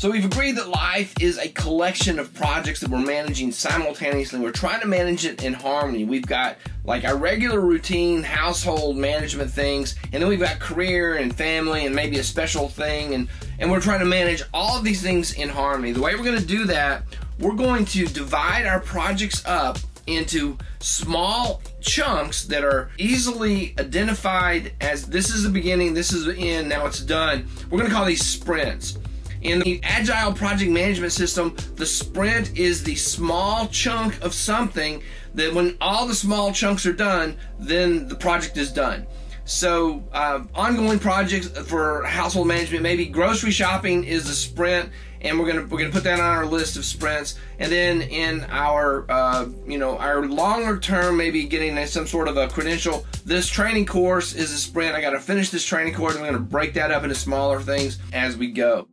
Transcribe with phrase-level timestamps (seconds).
[0.00, 4.40] So we've agreed that life is a collection of projects that we're managing simultaneously.
[4.40, 6.06] We're trying to manage it in harmony.
[6.06, 11.36] We've got like our regular routine household management things, and then we've got career and
[11.36, 13.28] family and maybe a special thing, and,
[13.58, 15.92] and we're trying to manage all of these things in harmony.
[15.92, 17.02] The way we're going to do that,
[17.38, 19.76] we're going to divide our projects up
[20.06, 26.38] into small chunks that are easily identified as this is the beginning, this is the
[26.38, 27.46] end, now it's done.
[27.68, 28.96] We're going to call these sprints.
[29.42, 35.02] In the agile project management system, the sprint is the small chunk of something
[35.34, 39.06] that when all the small chunks are done, then the project is done.
[39.46, 44.90] So, uh, ongoing projects for household management, maybe grocery shopping is a sprint,
[45.22, 47.36] and we're gonna we're gonna put that on our list of sprints.
[47.58, 52.36] And then in our uh, you know our longer term, maybe getting some sort of
[52.36, 53.06] a credential.
[53.24, 54.94] This training course is a sprint.
[54.94, 56.16] I got to finish this training course.
[56.16, 58.86] I'm gonna break that up into smaller things as we go.